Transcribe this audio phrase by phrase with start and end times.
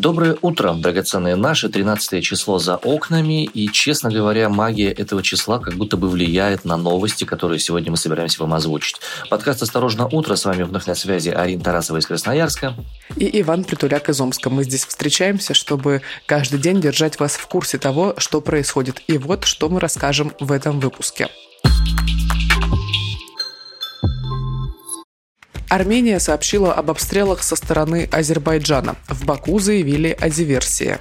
[0.00, 1.68] Доброе утро, драгоценные наши.
[1.68, 3.44] 13 число за окнами.
[3.44, 7.98] И, честно говоря, магия этого числа как будто бы влияет на новости, которые сегодня мы
[7.98, 8.96] собираемся вам озвучить.
[9.28, 10.36] Подкаст «Осторожно, утро».
[10.36, 12.74] С вами вновь на связи Арина Тарасова из Красноярска.
[13.16, 14.48] И Иван Притуляк из Омска.
[14.48, 19.02] Мы здесь встречаемся, чтобы каждый день держать вас в курсе того, что происходит.
[19.06, 21.28] И вот что мы расскажем в этом выпуске.
[25.70, 28.96] Армения сообщила об обстрелах со стороны Азербайджана.
[29.06, 30.98] В Баку заявили о диверсии.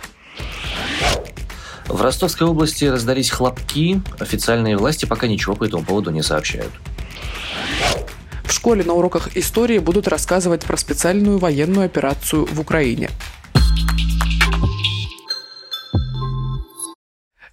[1.88, 4.00] В Ростовской области раздались хлопки.
[4.20, 6.72] Официальные власти пока ничего по этому поводу не сообщают.
[8.44, 13.10] В школе на уроках истории будут рассказывать про специальную военную операцию в Украине.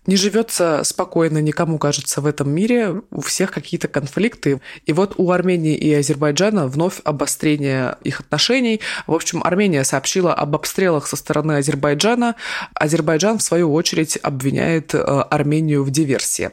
[0.07, 3.03] Не живется спокойно никому, кажется, в этом мире.
[3.11, 4.61] У всех какие-то конфликты.
[4.85, 8.81] И вот у Армении и Азербайджана вновь обострение их отношений.
[9.07, 12.37] В общем, Армения сообщила об обстрелах со стороны Азербайджана.
[12.75, 16.51] Азербайджан, в свою очередь, обвиняет э, Армению в диверсии.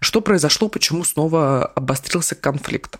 [0.00, 2.98] Что произошло, почему снова обострился конфликт?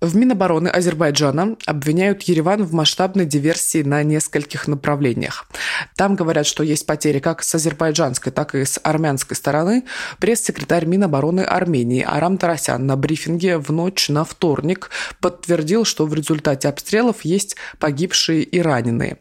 [0.00, 5.48] В Минобороны Азербайджана обвиняют Ереван в масштабной диверсии на нескольких направлениях.
[5.96, 9.82] Там говорят, что есть потери как с азербайджанской, так и с армянской стороны.
[10.20, 14.90] Пресс-секретарь Минобороны Армении Арам Тарасян на брифинге в ночь на вторник
[15.20, 19.18] подтвердил, что в результате обстрелов есть погибшие и раненые.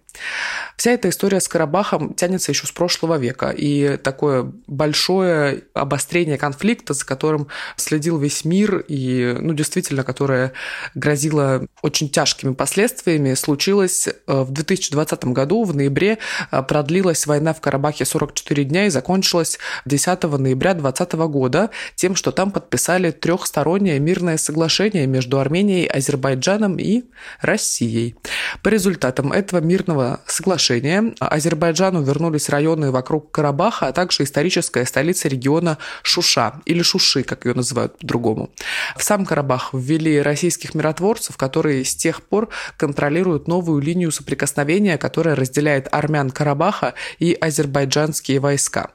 [0.77, 6.93] Вся эта история с Карабахом тянется еще с прошлого века, и такое большое обострение конфликта,
[6.93, 10.53] за которым следил весь мир, и, ну, действительно, которое
[10.93, 16.19] грозило очень тяжкими последствиями, случилось э, в 2020 году, в ноябре,
[16.51, 22.31] э, продлилась война в Карабахе 44 дня и закончилась 10 ноября 2020 года тем, что
[22.31, 27.03] там подписали трехстороннее мирное соглашение между Арменией, Азербайджаном и
[27.41, 28.15] Россией.
[28.63, 35.77] По результатам этого мирного соглашения Азербайджану вернулись районы вокруг Карабаха, а также историческая столица региона
[36.03, 38.49] Шуша, или Шуши, как ее называют по-другому.
[38.95, 45.35] В сам Карабах ввели российских миротворцев, которые с тех пор контролируют новую линию соприкосновения, которая
[45.35, 48.91] разделяет армян Карабаха и азербайджанские войска.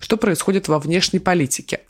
[0.00, 1.80] Что происходит во внешней политике?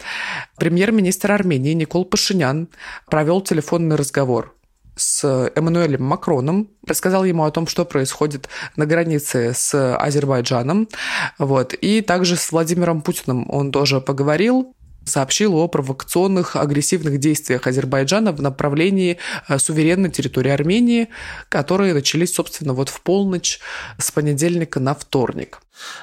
[0.56, 2.68] Премьер-министр Армении Никол Пашинян
[3.06, 4.54] провел телефонный разговор
[4.96, 10.88] с Эммануэлем Макроном, рассказал ему о том, что происходит на границе с Азербайджаном,
[11.38, 14.74] вот, и также с Владимиром Путиным он тоже поговорил,
[15.04, 19.18] сообщил о провокационных агрессивных действиях Азербайджана в направлении
[19.48, 21.08] э, суверенной территории Армении,
[21.48, 23.60] которые начались, собственно, вот в полночь
[23.98, 25.60] с понедельника на вторник.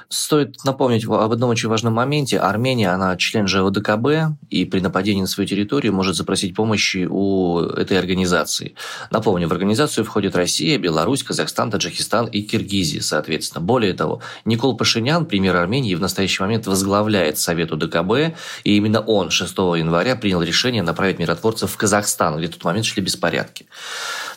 [0.09, 2.37] Стоит напомнить об одном очень важном моменте.
[2.37, 7.97] Армения, она член ЖОДКБ, и при нападении на свою территорию может запросить помощи у этой
[7.97, 8.75] организации.
[9.11, 13.63] Напомню, в организацию входят Россия, Беларусь, Казахстан, Таджикистан и Киргизия, соответственно.
[13.63, 19.29] Более того, Никол Пашинян, премьер Армении, в настоящий момент возглавляет Совет УДКБ, и именно он
[19.29, 23.65] 6 января принял решение направить миротворцев в Казахстан, где в тот момент шли беспорядки.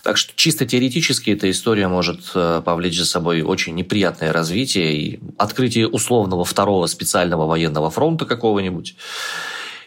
[0.04, 5.20] Так что чисто теоретически эта история может э, повлечь за собой очень неприятное развитие и
[5.38, 8.96] открытие условного второго специального военного фронта какого-нибудь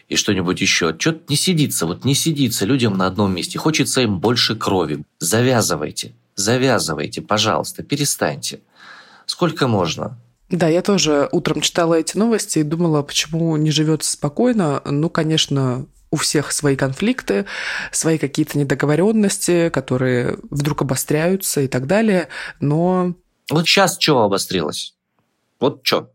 [0.08, 0.96] и что-нибудь еще.
[0.98, 3.60] Что-то не сидится, вот не сидится людям на одном месте.
[3.60, 5.04] Хочется им больше крови.
[5.20, 8.58] Завязывайте, завязывайте, пожалуйста, перестаньте.
[9.24, 10.18] Сколько можно?
[10.50, 14.82] Да, я тоже утром читала эти новости и думала, почему не живется спокойно.
[14.84, 17.46] Ну, конечно, у всех свои конфликты,
[17.92, 22.28] свои какие-то недоговоренности, которые вдруг обостряются и так далее,
[22.60, 23.14] но...
[23.50, 24.94] Вот сейчас чего обострилось?
[25.60, 26.10] Вот что?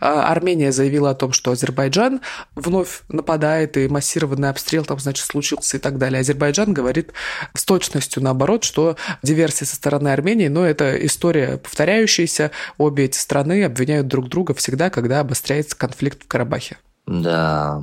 [0.00, 2.20] А, Армения заявила о том, что Азербайджан
[2.54, 6.20] вновь нападает, и массированный обстрел там, значит, случился и так далее.
[6.20, 7.12] Азербайджан говорит
[7.54, 12.50] с точностью наоборот, что диверсия со стороны Армении, но это история повторяющаяся.
[12.78, 16.78] Обе эти страны обвиняют друг друга всегда, когда обостряется конфликт в Карабахе.
[17.06, 17.82] Да,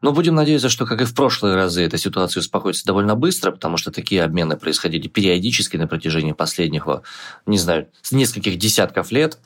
[0.00, 3.76] но будем надеяться, что, как и в прошлые разы, эта ситуация успокоится довольно быстро, потому
[3.76, 7.02] что такие обмены происходили периодически на протяжении последнего,
[7.46, 9.38] не знаю, нескольких десятков лет.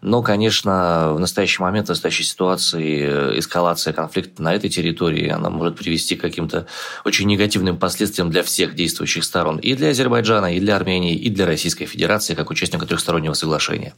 [0.00, 5.50] Но, конечно, в настоящий момент, в настоящей ситуации, э, эскалация конфликта на этой территории, она
[5.50, 6.66] может привести к каким-то
[7.04, 9.58] очень негативным последствиям для всех действующих сторон.
[9.58, 13.94] И для Азербайджана, и для Армении, и для Российской Федерации, как участника трехстороннего соглашения.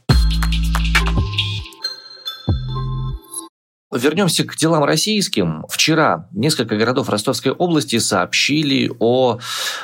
[3.95, 5.65] Вернемся к делам российским.
[5.69, 9.39] Вчера несколько городов Ростовской области сообщили о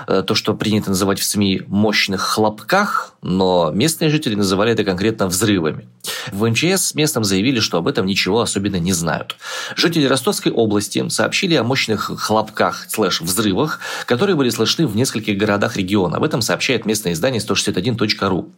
[0.07, 5.27] э, то, что принято называть в СМИ мощных хлопках, но местные жители называли это конкретно
[5.27, 5.87] взрывами.
[6.31, 9.35] В МЧС местном заявили, что об этом ничего особенно не знают.
[9.75, 16.17] Жители Ростовской области сообщили о мощных хлопках слэш-взрывах, которые были слышны в нескольких городах региона.
[16.17, 18.49] Об этом сообщает местное издание 161.ru.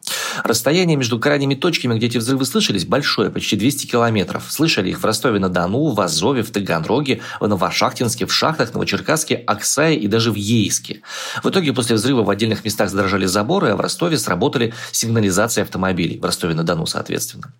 [0.43, 4.45] Расстояние между крайними точками, где эти взрывы слышались, большое, почти 200 километров.
[4.49, 10.07] Слышали их в Ростове-на-Дону, в Азове, в Таганроге, в Новошахтинске, в Шахтах, Новочеркасске, Оксае и
[10.07, 11.01] даже в Ейске.
[11.43, 16.19] В итоге после взрыва в отдельных местах задрожали заборы, а в Ростове сработали сигнализации автомобилей.
[16.19, 17.52] В Ростове-на-Дону, соответственно.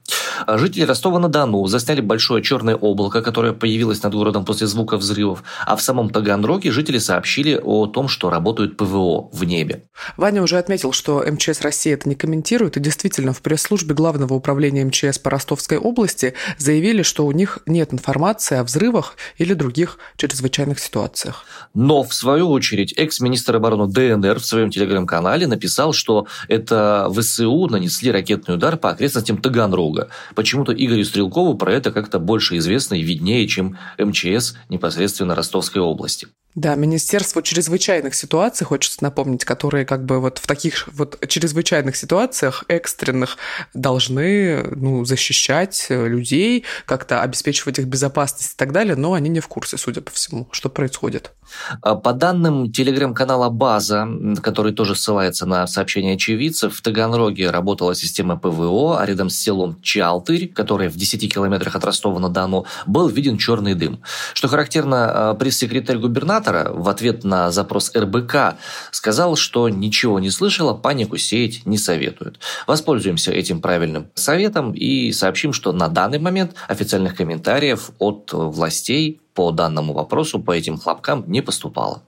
[0.45, 5.75] А жители Ростова-на-Дону засняли большое черное облако, которое появилось над городом после звука взрывов, а
[5.75, 9.83] в самом Таганроге жители сообщили о том, что работают ПВО в небе.
[10.17, 14.85] Ваня уже отметил, что МЧС России это не комментирует, и действительно в пресс-службе Главного управления
[14.85, 20.79] МЧС по Ростовской области заявили, что у них нет информации о взрывах или других чрезвычайных
[20.79, 21.45] ситуациях.
[21.73, 28.11] Но, в свою очередь, экс-министр обороны ДНР в своем телеграм-канале написал, что это ВСУ нанесли
[28.11, 29.82] ракетный удар по окрестностям Таганрога.
[30.35, 36.27] Почему-то Игорю Стрелкову про это как-то больше известно и виднее, чем МЧС непосредственно Ростовской области.
[36.55, 42.63] Да, Министерство чрезвычайных ситуаций, хочется напомнить, которые как бы вот в таких вот чрезвычайных ситуациях
[42.67, 43.37] экстренных
[43.73, 49.47] должны ну, защищать людей, как-то обеспечивать их безопасность и так далее, но они не в
[49.47, 51.31] курсе, судя по всему, что происходит.
[51.81, 54.07] А, по данным телеграм-канала «База»,
[54.43, 59.81] который тоже ссылается на сообщения очевидцев, в Таганроге работала система ПВО, а рядом с селом
[59.81, 64.03] Чалтырь, которое в 10 километрах от Ростова-на-Дону, был виден черный дым.
[64.35, 68.57] Что характерно, а, пресс-секретарь губернатора в ответ на запрос РБК
[68.91, 72.39] сказал, что ничего не слышала, панику сеять не советует.
[72.67, 79.51] Воспользуемся этим правильным советом и сообщим, что на данный момент официальных комментариев от властей по
[79.51, 82.03] данному вопросу, по этим хлопкам не поступало.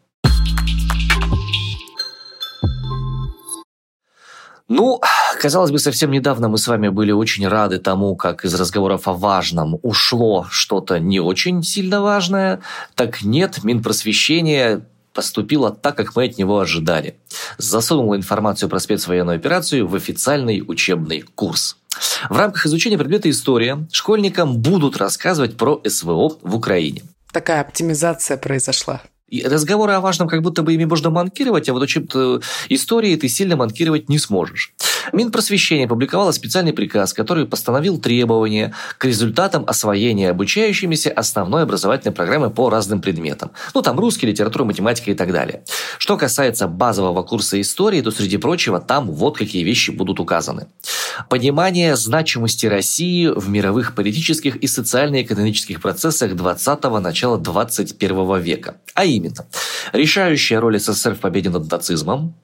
[4.68, 5.00] Ну,
[5.46, 9.14] казалось бы, совсем недавно мы с вами были очень рады тому, как из разговоров о
[9.14, 12.62] важном ушло что-то не очень сильно важное.
[12.96, 17.18] Так нет, Минпросвещение поступило так, как мы от него ожидали.
[17.60, 21.78] Засунула информацию про спецвоенную операцию в официальный учебный курс.
[22.28, 27.04] В рамках изучения предмета история школьникам будут рассказывать про СВО в Украине
[27.36, 29.02] такая оптимизация произошла.
[29.28, 32.16] И разговоры о важном как будто бы ими можно манкировать, а вот учеб
[32.70, 34.74] истории ты сильно манкировать не сможешь.
[35.14, 42.70] Минпросвещение опубликовало специальный приказ, который постановил требования к результатам освоения обучающимися основной образовательной программы по
[42.70, 43.52] разным предметам.
[43.74, 45.64] Ну, там русский, литература, математика и так далее.
[45.98, 50.68] Что касается базового курса истории, то, среди прочего, там вот какие вещи будут указаны.
[51.30, 58.76] Понимание значимости России в мировых политических и социально-экономических процессах 20-го, начала 21 века.
[58.94, 59.46] А именно,
[59.94, 62.36] решающая роль СССР в победе над нацизмом,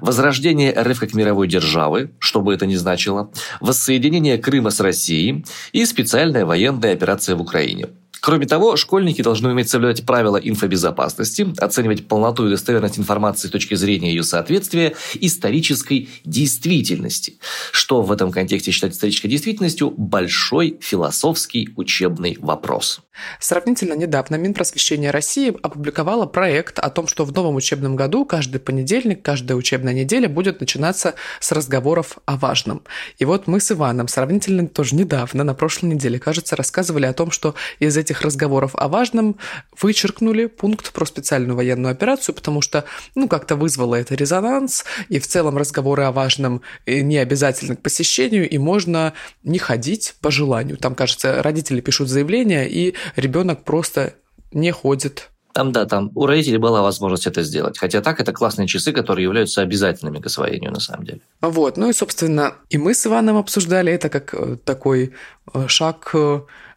[0.00, 3.30] возрождение РФ как мировой державы, что бы это ни значило,
[3.60, 7.88] воссоединение Крыма с Россией и специальная военная операция в Украине.
[8.20, 13.74] Кроме того, школьники должны уметь соблюдать правила инфобезопасности, оценивать полноту и достоверность информации с точки
[13.74, 17.38] зрения ее соответствия исторической действительности.
[17.72, 23.00] Что в этом контексте считать исторической действительностью– большой философский учебный вопрос.
[23.40, 29.22] Сравнительно недавно Минпросвещение России опубликовало проект о том, что в новом учебном году каждый понедельник,
[29.22, 32.82] каждая учебная неделя будет начинаться с разговоров о важном.
[33.18, 37.30] И вот мы с Иваном сравнительно тоже недавно, на прошлой неделе, кажется, рассказывали о том,
[37.30, 39.36] что из этих разговоров о важном
[39.80, 42.84] вычеркнули пункт про специальную военную операцию, потому что,
[43.14, 47.82] ну, как-то вызвало это резонанс, и в целом разговоры о важном э, не обязательны к
[47.82, 49.12] посещению, и можно
[49.44, 50.76] не ходить по желанию.
[50.76, 54.14] Там, кажется, родители пишут заявление, и ребенок просто
[54.52, 55.30] не ходит.
[55.58, 57.78] Там, да, там у родителей была возможность это сделать.
[57.78, 61.20] Хотя так, это классные часы, которые являются обязательными к освоению на самом деле.
[61.40, 65.14] Вот, ну и, собственно, и мы с Иваном обсуждали это как э, такой
[65.52, 66.14] э, шаг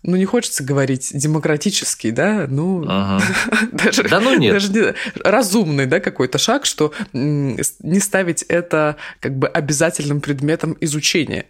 [0.03, 3.24] ну, не хочется говорить демократический, да, ну, ага.
[3.72, 4.53] даже, да ну нет.
[4.53, 4.93] даже не,
[5.24, 11.46] разумный, да, какой-то шаг, что не ставить это как бы обязательным предметом изучения.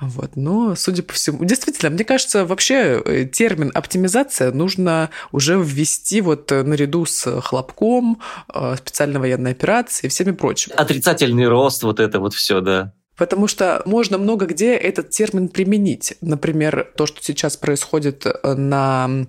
[0.00, 6.20] Вот, но, судя по всему, действительно, мне кажется, вообще э, термин оптимизация нужно уже ввести
[6.20, 8.20] вот э, наряду с хлопком,
[8.52, 10.72] э, специальной военной операцией и всеми прочим.
[10.76, 12.92] Отрицательный рост, вот это вот все, да.
[13.16, 16.14] Потому что можно много где этот термин применить.
[16.20, 19.26] Например, то, что сейчас происходит э, на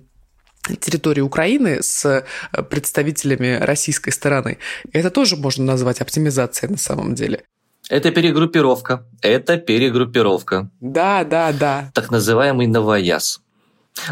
[0.80, 4.58] территории Украины с э, представителями российской стороны,
[4.92, 7.44] это тоже можно назвать оптимизацией на самом деле.
[7.88, 9.06] Это перегруппировка.
[9.22, 10.70] Это перегруппировка.
[10.80, 11.90] Да, да, да.
[11.94, 13.40] Так называемый новояз.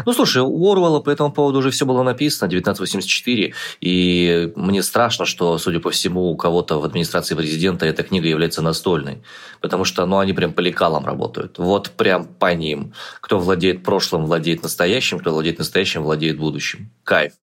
[0.05, 5.25] Ну, слушай, у Орвелла по этому поводу уже все было написано, 1984, и мне страшно,
[5.25, 9.21] что, судя по всему, у кого-то в администрации президента эта книга является настольной,
[9.61, 12.93] потому что, ну, они прям по лекалам работают, вот прям по ним.
[13.21, 16.89] Кто владеет прошлым, владеет настоящим, кто владеет настоящим, владеет будущим.
[17.03, 17.33] Кайф.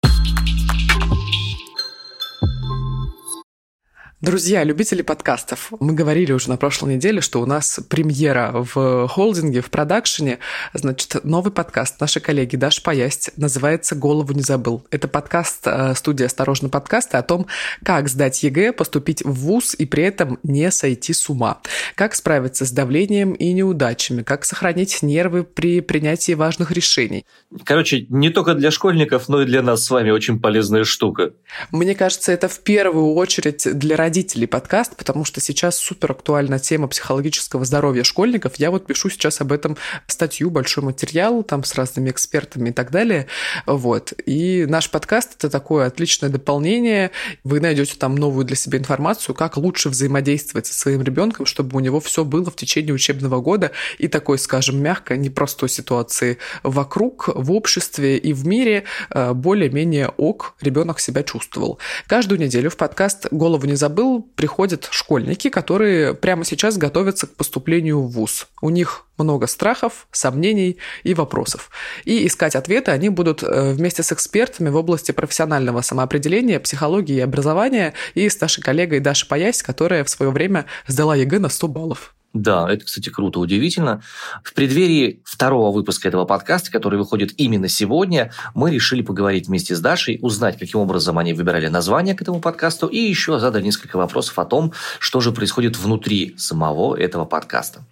[4.23, 9.63] Друзья, любители подкастов, мы говорили уже на прошлой неделе, что у нас премьера в холдинге,
[9.63, 10.39] в продакшене.
[10.75, 14.87] Значит, новый подкаст нашей коллеги Даш Паясть называется «Голову не забыл».
[14.93, 17.49] Это подкаст э, студии «Осторожно, подкасты» о том,
[17.83, 21.61] как сдать ЕГЭ, поступить в ВУЗ и при этом не сойти с ума.
[21.97, 27.27] Как справиться с давлением и неудачами, как сохранить нервы при принятии важных решений.
[27.65, 31.33] Короче, не только для школьников, но и для нас с вами очень полезная штука.
[31.73, 36.59] Мне кажется, это в первую очередь для родителей родителей подкаст, потому что сейчас супер актуальна
[36.59, 38.57] тема психологического здоровья школьников.
[38.57, 42.91] Я вот пишу сейчас об этом статью, большой материал, там с разными экспертами и так
[42.91, 43.27] далее.
[43.65, 44.13] Вот.
[44.27, 47.11] И наш подкаст– это такое отличное дополнение.
[47.43, 51.81] Вы найдете там новую для себя информацию, как лучше взаимодействовать со своим ребенком, чтобы у
[51.81, 57.51] него все было в течение учебного года и такой, скажем, мягко, непростой ситуации вокруг, в
[57.51, 61.79] обществе и в мире э, более-менее ок ребенок себя чувствовал.
[62.07, 67.35] Каждую неделю в подкаст «Голову не забыл» забыл, приходят школьники, которые прямо сейчас готовятся к
[67.35, 68.49] поступлению в ВУЗ.
[68.61, 71.71] У них много страхов, сомнений и вопросов.
[72.05, 77.21] И искать ответы они будут э, вместе с экспертами в области профессионального самоопределения, психологии и
[77.21, 81.69] образования и с нашей коллегой Дашей Паясь, которая в свое время сдала ЕГЭ на 100
[81.69, 82.15] баллов.
[82.33, 84.03] Да, это, кстати, круто, удивительно.
[84.43, 89.81] В преддверии второго выпуска этого подкаста, который выходит именно сегодня, мы решили поговорить вместе с
[89.81, 94.39] Дашей, узнать, каким образом они выбирали название к этому подкасту, и еще задать несколько вопросов
[94.39, 97.85] о том, что же происходит внутри самого этого подкаста.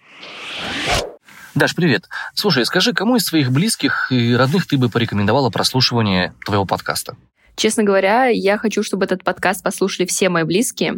[1.54, 2.08] Даш, привет.
[2.34, 7.16] Слушай, скажи, кому из своих близких и родных ты бы порекомендовала прослушивание твоего подкаста?
[7.56, 10.96] Честно говоря, я хочу, чтобы этот подкаст послушали все мои близкие.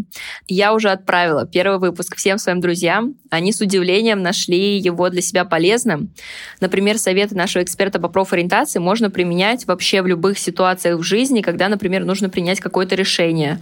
[0.49, 3.15] Я уже отправила первый выпуск всем своим друзьям.
[3.31, 6.11] Они с удивлением нашли его для себя полезным.
[6.61, 11.69] Например, советы нашего эксперта по профориентации можно применять вообще в любых ситуациях в жизни, когда,
[11.69, 13.59] например, нужно принять какое-то решение.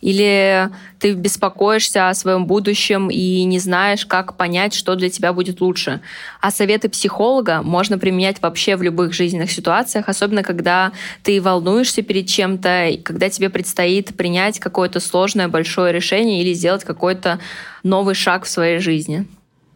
[0.00, 5.60] Или ты беспокоишься о своем будущем и не знаешь, как понять, что для тебя будет
[5.60, 6.00] лучше.
[6.40, 12.26] А советы психолога можно применять вообще в любых жизненных ситуациях, особенно когда ты волнуешься перед
[12.26, 17.38] чем-то, когда тебе предстоит принять какое-то сложное большое решение или сделать какой-то
[17.82, 19.26] новый шаг в своей жизни.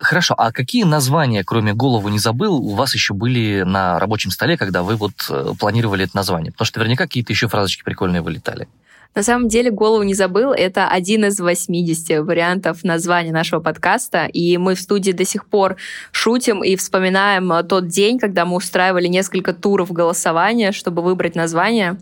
[0.03, 4.57] Хорошо, а какие названия, кроме «Голову не забыл», у вас еще были на рабочем столе,
[4.57, 6.51] когда вы вот э, планировали это название?
[6.51, 8.67] Потому что наверняка какие-то еще фразочки прикольные вылетали.
[9.15, 14.57] На самом деле, голову не забыл, это один из 80 вариантов названия нашего подкаста, и
[14.57, 15.77] мы в студии до сих пор
[16.13, 21.99] шутим и вспоминаем тот день, когда мы устраивали несколько туров голосования, чтобы выбрать название.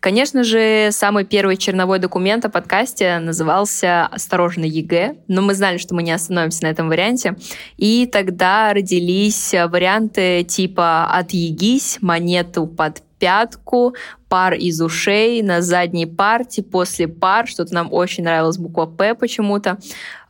[0.00, 5.94] Конечно же, самый первый черновой документ о подкасте назывался «Осторожно, ЕГЭ», но мы знали, что
[5.94, 7.36] мы не остановимся на этом варианте,
[7.78, 13.94] и тогда родились варианты типа «Отъегись», «Монету под пятку,
[14.30, 19.78] пар из ушей, на задней парте, после пар, что-то нам очень нравилось, буква «П» почему-то.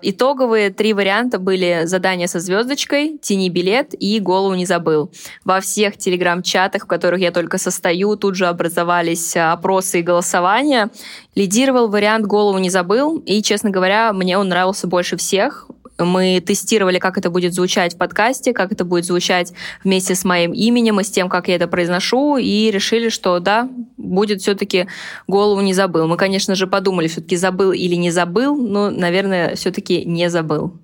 [0.00, 5.12] Итоговые три варианта были задание со звездочкой, тяни билет и голову не забыл.
[5.44, 10.88] Во всех телеграм-чатах, в которых я только состою, тут же образовались опросы и голосования.
[11.34, 15.68] Лидировал вариант «голову не забыл», и, честно говоря, мне он нравился больше всех.
[16.04, 19.52] Мы тестировали, как это будет звучать в подкасте, как это будет звучать
[19.84, 23.68] вместе с моим именем и с тем, как я это произношу, и решили, что да,
[23.96, 24.86] будет все-таки
[25.26, 26.06] голову не забыл.
[26.06, 30.74] Мы, конечно же, подумали, все-таки забыл или не забыл, но, наверное, все-таки не забыл.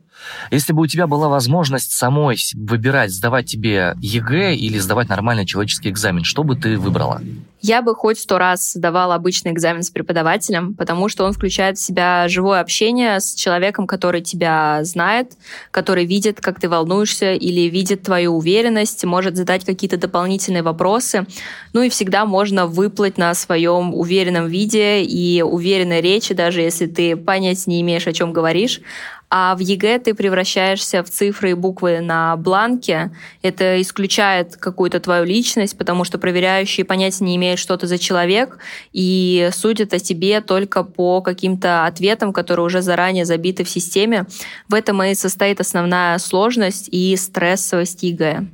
[0.50, 5.90] Если бы у тебя была возможность самой выбирать, сдавать тебе ЕГЭ или сдавать нормальный человеческий
[5.90, 7.20] экзамен, что бы ты выбрала?
[7.68, 11.84] Я бы хоть сто раз сдавала обычный экзамен с преподавателем, потому что он включает в
[11.84, 15.32] себя живое общение с человеком, который тебя знает,
[15.72, 21.26] который видит, как ты волнуешься или видит твою уверенность, может задать какие-то дополнительные вопросы.
[21.72, 27.16] Ну и всегда можно выплыть на своем уверенном виде и уверенной речи, даже если ты
[27.16, 28.80] понятия не имеешь, о чем говоришь
[29.28, 33.10] а в ЕГЭ ты превращаешься в цифры и буквы на бланке.
[33.42, 38.58] Это исключает какую-то твою личность, потому что проверяющие понятия не имеют, что ты за человек,
[38.92, 44.26] и судят о тебе только по каким-то ответам, которые уже заранее забиты в системе.
[44.68, 48.46] В этом и состоит основная сложность и стрессовость ЕГЭ.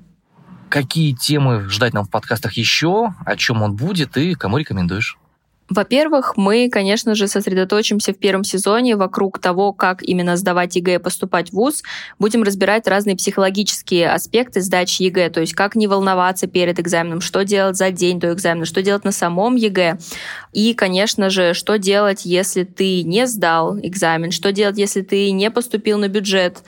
[0.69, 5.19] Какие темы ждать нам в подкастах еще, о чем он будет и кому рекомендуешь?
[5.75, 10.99] Во-первых, мы, конечно же, сосредоточимся в первом сезоне вокруг того, как именно сдавать ЕГЭ и
[10.99, 11.83] поступать в ВУЗ.
[12.19, 17.43] Будем разбирать разные психологические аспекты сдачи ЕГЭ, то есть как не волноваться перед экзаменом, что
[17.43, 19.99] делать за день до экзамена, что делать на самом ЕГЭ.
[20.53, 25.51] И, конечно же, что делать, если ты не сдал экзамен, что делать, если ты не
[25.51, 26.63] поступил на бюджет,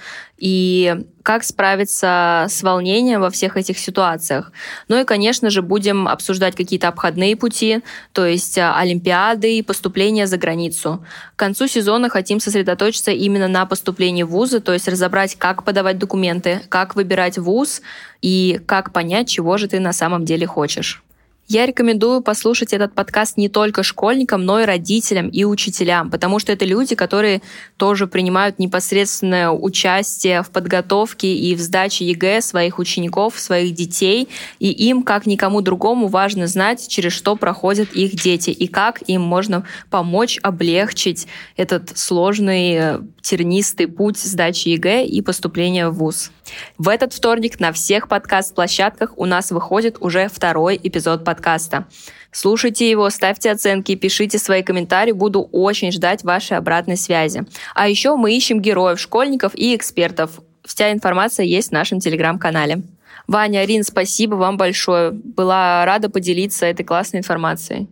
[0.44, 4.52] и как справиться с волнением во всех этих ситуациях.
[4.88, 7.80] Ну и, конечно же, будем обсуждать какие-то обходные пути,
[8.12, 11.02] то есть а, олимпиады и поступления за границу.
[11.34, 15.96] К концу сезона хотим сосредоточиться именно на поступлении в вузы, то есть разобрать, как подавать
[15.96, 17.80] документы, как выбирать вуз
[18.20, 21.02] и как понять, чего же ты на самом деле хочешь.
[21.46, 26.52] Я рекомендую послушать этот подкаст не только школьникам, но и родителям и учителям, потому что
[26.52, 27.42] это люди, которые
[27.76, 34.70] тоже принимают непосредственное участие в подготовке и в сдаче ЕГЭ своих учеников, своих детей, и
[34.70, 39.66] им, как никому другому, важно знать, через что проходят их дети и как им можно
[39.90, 46.30] помочь облегчить этот сложный, э, тернистый путь сдачи ЕГЭ и поступления в ВУЗ.
[46.76, 51.86] В этот вторник на всех подкаст-площадках у нас выходит уже второй эпизод подкаста.
[52.30, 57.44] Слушайте его, ставьте оценки, пишите свои комментарии, буду очень ждать вашей обратной связи.
[57.74, 60.40] А еще мы ищем героев, школьников и экспертов.
[60.62, 62.82] Вся информация есть в нашем телеграм-канале.
[63.26, 65.12] Ваня, Арин, спасибо вам большое.
[65.12, 67.88] Была рада поделиться этой классной информацией.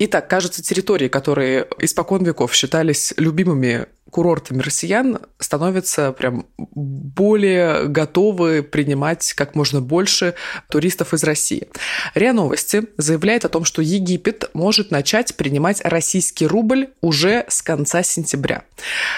[0.00, 9.32] Итак, кажется, территории, которые испокон веков считались любимыми курортами россиян становятся прям более готовы принимать
[9.34, 10.34] как можно больше
[10.70, 11.68] туристов из России.
[12.14, 18.02] РИА Новости заявляет о том, что Египет может начать принимать российский рубль уже с конца
[18.02, 18.62] сентября.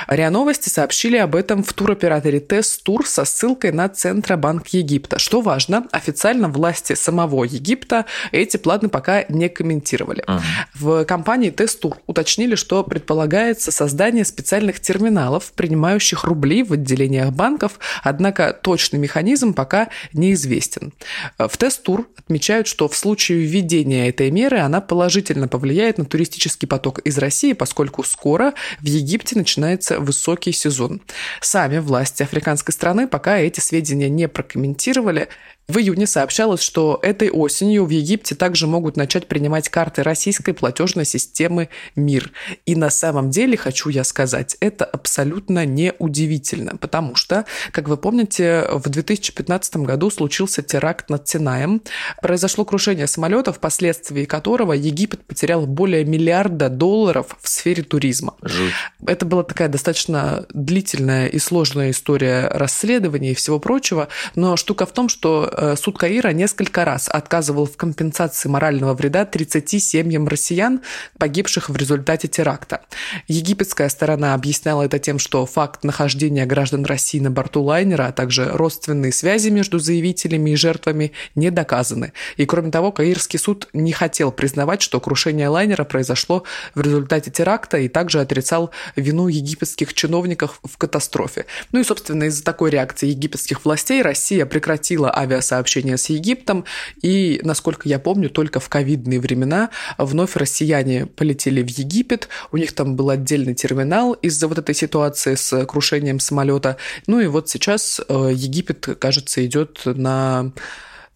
[0.08, 5.18] РИА Новости сообщили об этом в туроператоре Тес Тур со ссылкой на Центробанк Египта.
[5.18, 10.24] Что важно, официально власти самого Египта эти планы пока не комментировали.
[10.24, 10.40] Uh-huh.
[10.74, 17.78] В компании Тес Тур уточнили, что предполагается создание специальных терминалов, принимающих рубли в отделениях банков,
[18.02, 20.92] однако точный механизм пока неизвестен.
[21.38, 27.00] В Тест-тур отмечают, что в случае введения этой меры она положительно повлияет на туристический поток
[27.00, 31.00] из России, поскольку скоро в Египте начинается высокий сезон.
[31.40, 35.28] Сами власти африканской страны пока эти сведения не прокомментировали.
[35.70, 41.04] В июне сообщалось, что этой осенью в Египте также могут начать принимать карты российской платежной
[41.04, 42.32] системы МИР.
[42.66, 48.66] И на самом деле, хочу я сказать, это абсолютно неудивительно, потому что, как вы помните,
[48.68, 51.82] в 2015 году случился теракт над Синаем.
[52.20, 58.34] Произошло крушение самолета, впоследствии которого Египет потерял более миллиарда долларов в сфере туризма.
[58.42, 58.72] Жуть.
[59.06, 64.92] Это была такая достаточно длительная и сложная история расследования и всего прочего, но штука в
[64.92, 70.80] том, что суд Каира несколько раз отказывал в компенсации морального вреда 30 семьям россиян,
[71.18, 72.80] погибших в результате теракта.
[73.28, 78.48] Египетская сторона объясняла это тем, что факт нахождения граждан России на борту лайнера, а также
[78.50, 82.12] родственные связи между заявителями и жертвами не доказаны.
[82.36, 86.44] И кроме того, Каирский суд не хотел признавать, что крушение лайнера произошло
[86.74, 91.46] в результате теракта и также отрицал вину египетских чиновников в катастрофе.
[91.72, 96.64] Ну и, собственно, из-за такой реакции египетских властей Россия прекратила авиасообщение сообщения с Египтом,
[97.02, 102.72] и, насколько я помню, только в ковидные времена вновь россияне полетели в Египет, у них
[102.72, 106.76] там был отдельный терминал из-за вот этой ситуации с крушением самолета.
[107.06, 110.52] Ну и вот сейчас э, Египет, кажется, идет на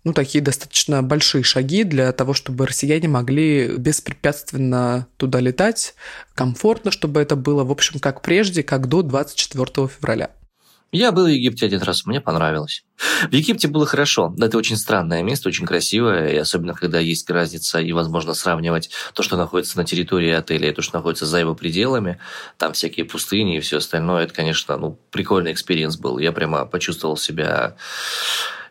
[0.04, 5.94] ну, такие достаточно большие шаги для того, чтобы россияне могли беспрепятственно туда летать,
[6.34, 10.30] комфортно, чтобы это было, в общем, как прежде, как до 24 февраля.
[10.92, 12.84] Я был в Египте один раз, мне понравилось.
[13.28, 14.34] В Египте было хорошо.
[14.38, 19.22] Это очень странное место, очень красивое, и особенно когда есть разница и возможно сравнивать то,
[19.22, 22.18] что находится на территории отеля, и то, что находится за его пределами.
[22.58, 24.24] Там всякие пустыни и все остальное.
[24.24, 26.18] Это, конечно, ну, прикольный experience был.
[26.18, 27.76] Я прямо почувствовал себя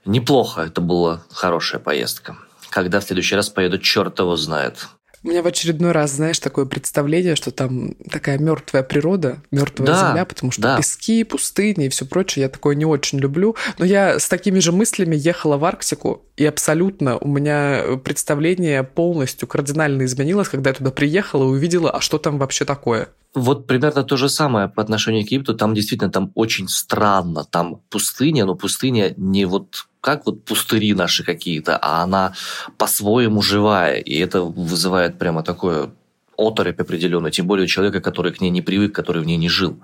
[0.06, 0.62] неплохо.
[0.62, 2.38] Это была хорошая поездка.
[2.70, 4.88] Когда в следующий раз поеду, черт его знает.
[5.24, 10.10] У меня в очередной раз, знаешь, такое представление, что там такая мертвая природа, мертвая да,
[10.10, 10.78] земля, потому что да.
[10.78, 13.56] пески, пустыни и все прочее, я такое не очень люблю.
[13.78, 19.48] Но я с такими же мыслями ехала в Арктику, и абсолютно у меня представление полностью
[19.48, 23.08] кардинально изменилось, когда я туда приехала и увидела, а что там вообще такое.
[23.34, 25.56] Вот примерно то же самое по отношению к Египту.
[25.56, 27.46] Там действительно там очень странно.
[27.46, 32.34] Там пустыня, но пустыня не вот как вот пустыри наши какие-то, а она
[32.78, 33.96] по-своему живая.
[33.96, 35.92] И это вызывает прямо такое
[36.38, 39.48] оторопь определенную, тем более у человека, который к ней не привык, который в ней не
[39.48, 39.80] жил.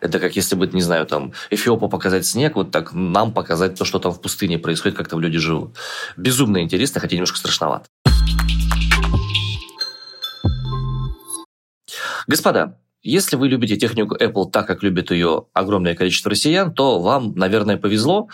[0.00, 3.84] Это как если бы, не знаю, там, Эфиопу показать снег, вот так нам показать то,
[3.84, 5.76] что там в пустыне происходит, как там люди живут.
[6.16, 7.86] Безумно интересно, хотя немножко страшновато.
[12.26, 17.34] Господа, если вы любите технику Apple так, как любит ее огромное количество россиян, то вам,
[17.36, 18.28] наверное, повезло,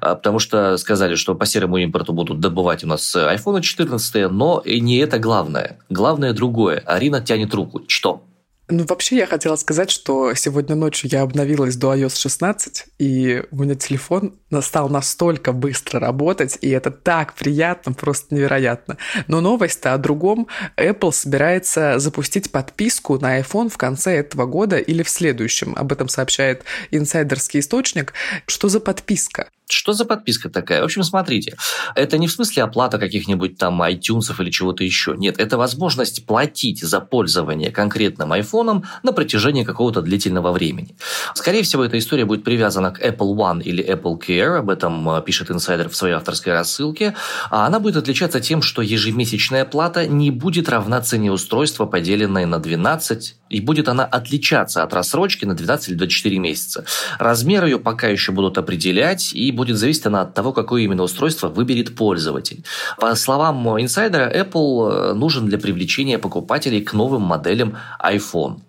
[0.00, 4.62] а, потому что сказали, что по серому импорту будут добывать у нас iPhone 14, но
[4.64, 5.78] и не это главное.
[5.88, 6.82] Главное другое.
[6.86, 7.82] Арина тянет руку.
[7.88, 8.22] Что?
[8.70, 13.56] Ну, вообще, я хотела сказать, что сегодня ночью я обновилась до iOS 16, и у
[13.56, 18.96] меня телефон стал настолько быстро работать, и это так приятно, просто невероятно.
[19.26, 20.46] Но новость-то о другом.
[20.76, 25.74] Apple собирается запустить подписку на iPhone в конце этого года или в следующем.
[25.76, 28.12] Об этом сообщает инсайдерский источник.
[28.46, 29.48] Что за подписка?
[29.72, 30.80] Что за подписка такая?
[30.80, 31.56] В общем, смотрите,
[31.94, 35.14] это не в смысле оплата каких-нибудь там iTunes или чего-то еще.
[35.16, 40.96] Нет, это возможность платить за пользование конкретным айфоном на протяжении какого-то длительного времени.
[41.34, 45.22] Скорее всего, эта история будет привязана к Apple One или Apple Care, об этом э,
[45.22, 47.14] пишет инсайдер в своей авторской рассылке.
[47.50, 52.58] А она будет отличаться тем, что ежемесячная плата не будет равна цене устройства, поделенной на
[52.58, 56.84] 12 и будет она отличаться от рассрочки на 12 или 24 месяца.
[57.18, 61.48] Размер ее пока еще будут определять, и будет зависеть она от того, какое именно устройство
[61.48, 62.64] выберет пользователь.
[62.98, 68.60] По словам инсайдера, Apple э, нужен для привлечения покупателей к новым моделям iPhone.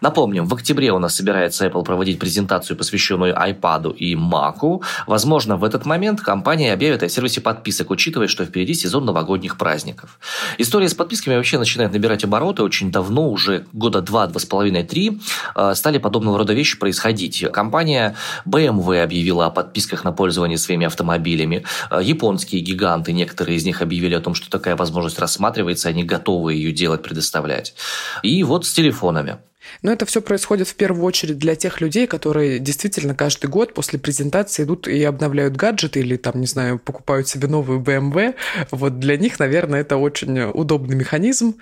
[0.00, 4.82] Напомним, в октябре у нас собирается Apple проводить презентацию, посвященную iPad и Mac.
[5.06, 10.18] Возможно, в этот момент компания объявит о сервисе подписок, учитывая, что впереди сезон новогодних праздников.
[10.58, 12.62] История с подписками вообще начинает набирать обороты.
[12.62, 15.20] Очень давно, уже года два, два с половиной, три,
[15.54, 17.44] э, стали подобного рода вещи происходить.
[17.52, 21.64] Компания BMW объявила о подписках на пользование своими автомобилями.
[21.90, 26.54] Э, японские гиганты, некоторые из них объявили о том, что такая возможность рассматривается, они готовы
[26.54, 27.74] ее делать, предоставлять.
[28.22, 29.38] И вот с телефонами.
[29.82, 33.98] Но это все происходит в первую очередь для тех людей, которые действительно каждый год после
[33.98, 38.34] презентации идут и обновляют гаджеты или там, не знаю, покупают себе новую BMW.
[38.70, 41.56] Вот для них, наверное, это очень удобный механизм.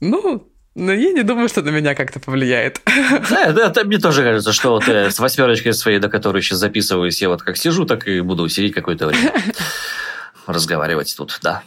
[0.00, 2.82] Ну, но я не думаю, что на меня как-то повлияет.
[3.30, 6.58] Да, да, да мне тоже кажется, что вот э, с восьмерочкой своей, до которой сейчас
[6.58, 9.32] записываюсь, я вот как сижу, так и буду сидеть какое-то время.
[10.46, 11.62] Разговаривать тут, да.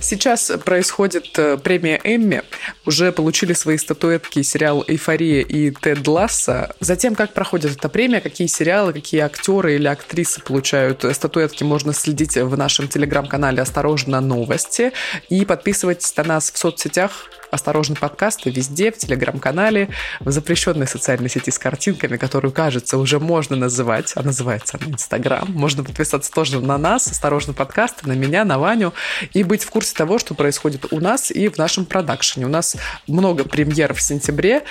[0.00, 2.42] Сейчас происходит э, премия Эмми.
[2.86, 6.74] Уже получили свои статуэтки сериал «Эйфория» и «Тед Ласса».
[6.80, 12.36] Затем, как проходит эта премия, какие сериалы, какие актеры или актрисы получают статуэтки, можно следить
[12.36, 14.92] в нашем телеграм-канале «Осторожно, новости».
[15.28, 19.88] И подписывайтесь на нас в соцсетях «Осторожно, подкасты» везде, в телеграм-канале,
[20.20, 25.48] в запрещенной социальной сети с картинками, которую, кажется, уже можно называть, а называется она Инстаграм.
[25.48, 28.92] Можно подписаться тоже на нас, «Осторожно, подкасты», на меня, на Ваню,
[29.32, 32.46] и быть в курсе того, что происходит у нас и в нашем продакшене.
[32.46, 34.62] У нас много премьер в сентябре,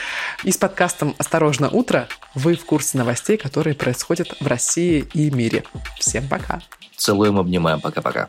[0.44, 5.64] и с подкастом «Осторожно, утро» вы в курсе новостей, которые происходят в России и мире.
[6.00, 6.62] Всем пока!
[6.96, 7.80] Целуем, обнимаем.
[7.82, 8.28] Пока-пока.